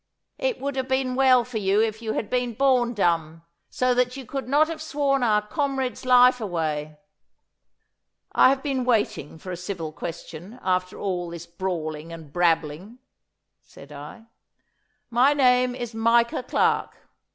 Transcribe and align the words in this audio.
It 0.39 0.59
would 0.59 0.75
have 0.77 0.87
been 0.87 1.13
well 1.13 1.43
for 1.45 1.59
you 1.59 1.79
if 1.79 2.01
you 2.01 2.13
had 2.13 2.27
been 2.27 2.55
born 2.55 2.95
dumb, 2.95 3.43
so 3.69 3.93
that 3.93 4.17
you 4.17 4.25
could 4.25 4.47
not 4.49 4.67
have 4.67 4.81
sworn 4.81 5.21
our 5.21 5.43
comrade's 5.43 6.05
life 6.07 6.41
away.' 6.41 6.97
'I 8.31 8.49
have 8.49 8.63
been 8.63 8.83
waiting 8.83 9.37
for 9.37 9.51
a 9.51 9.55
civil 9.55 9.91
question 9.91 10.57
after 10.63 10.97
all 10.99 11.29
this 11.29 11.45
brawling 11.45 12.11
and 12.11 12.33
brabbling,' 12.33 12.97
said 13.61 13.91
I. 13.91 14.23
'My 15.11 15.33
name 15.35 15.75
is 15.75 15.93
Micah 15.93 16.41
Clarke. 16.41 16.97